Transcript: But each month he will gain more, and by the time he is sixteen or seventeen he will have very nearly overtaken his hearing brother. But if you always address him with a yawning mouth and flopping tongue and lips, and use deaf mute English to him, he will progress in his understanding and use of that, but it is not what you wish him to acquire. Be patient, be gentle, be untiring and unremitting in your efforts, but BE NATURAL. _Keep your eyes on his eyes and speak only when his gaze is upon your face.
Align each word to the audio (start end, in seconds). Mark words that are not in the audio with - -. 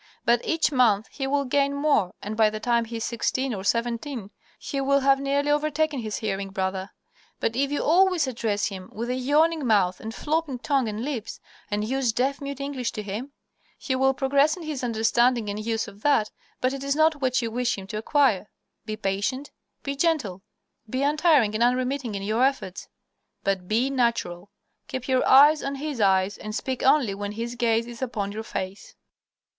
But 0.25 0.41
each 0.43 0.71
month 0.71 1.05
he 1.11 1.27
will 1.27 1.45
gain 1.45 1.75
more, 1.75 2.15
and 2.23 2.35
by 2.35 2.49
the 2.49 2.59
time 2.59 2.85
he 2.85 2.95
is 2.97 3.03
sixteen 3.03 3.53
or 3.53 3.63
seventeen 3.63 4.31
he 4.57 4.81
will 4.81 5.01
have 5.01 5.19
very 5.19 5.29
nearly 5.29 5.51
overtaken 5.51 5.99
his 5.99 6.17
hearing 6.17 6.49
brother. 6.49 6.89
But 7.39 7.55
if 7.55 7.71
you 7.71 7.83
always 7.83 8.25
address 8.25 8.65
him 8.65 8.89
with 8.91 9.11
a 9.11 9.15
yawning 9.15 9.63
mouth 9.67 9.99
and 9.99 10.11
flopping 10.11 10.57
tongue 10.57 10.89
and 10.89 11.05
lips, 11.05 11.39
and 11.69 11.87
use 11.87 12.13
deaf 12.13 12.41
mute 12.41 12.59
English 12.59 12.93
to 12.93 13.03
him, 13.03 13.31
he 13.77 13.95
will 13.95 14.15
progress 14.15 14.57
in 14.57 14.63
his 14.63 14.83
understanding 14.83 15.51
and 15.51 15.63
use 15.63 15.87
of 15.87 16.01
that, 16.01 16.31
but 16.61 16.73
it 16.73 16.83
is 16.83 16.95
not 16.95 17.21
what 17.21 17.39
you 17.43 17.51
wish 17.51 17.77
him 17.77 17.85
to 17.85 17.97
acquire. 17.99 18.49
Be 18.87 18.97
patient, 18.97 19.51
be 19.83 19.95
gentle, 19.95 20.41
be 20.89 21.03
untiring 21.03 21.53
and 21.53 21.63
unremitting 21.63 22.15
in 22.15 22.23
your 22.23 22.43
efforts, 22.43 22.87
but 23.43 23.67
BE 23.67 23.91
NATURAL. 23.91 24.49
_Keep 24.89 25.07
your 25.07 25.23
eyes 25.27 25.61
on 25.61 25.75
his 25.75 26.01
eyes 26.01 26.39
and 26.39 26.55
speak 26.55 26.81
only 26.81 27.13
when 27.13 27.33
his 27.33 27.53
gaze 27.53 27.85
is 27.85 28.01
upon 28.01 28.31
your 28.31 28.41
face. 28.41 28.95